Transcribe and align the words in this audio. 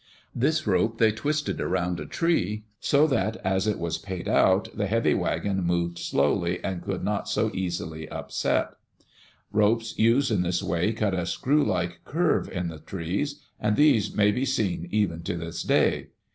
This 0.33 0.65
rope 0.65 0.97
they 0.97 1.11
twisted 1.11 1.61
around 1.61 1.99
a 1.99 2.07
tree, 2.07 2.63
so 2.79 3.05
that 3.05 3.35
as 3.45 3.67
it 3.67 3.77
was 3.77 3.99
paid 3.99 4.27
out 4.27 4.67
the 4.75 4.87
heavy 4.87 5.13
wagon 5.13 5.63
moved 5.63 5.99
slowly 5.99 6.59
and 6.63 6.81
could 6.81 7.03
not 7.03 7.29
so 7.29 7.51
easily 7.53 8.09
upset 8.09 8.69
Ropes 9.51 9.99
used 9.99 10.31
in 10.31 10.41
this 10.41 10.63
way 10.63 10.91
cut 10.91 11.13
a 11.13 11.27
screw 11.27 11.63
like 11.63 11.99
curve 12.03 12.49
in 12.49 12.69
the 12.69 12.79
trees, 12.79 13.41
and 13.59 13.75
these 13.75 14.11
may 14.11 14.31
be 14.31 14.43
seen 14.43 14.87
even 14.91 15.21
to 15.21 15.37
this 15.37 15.61
day. 15.61 16.07